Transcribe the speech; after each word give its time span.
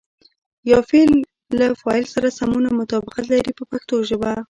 یا 0.71 0.79
فعل 0.89 1.11
له 1.59 1.67
فاعل 1.81 2.03
سره 2.13 2.27
سمون 2.39 2.63
او 2.67 2.73
مطابقت 2.81 3.25
لري 3.33 3.51
په 3.59 3.63
پښتو 3.71 3.95
ژبه. 4.09 4.31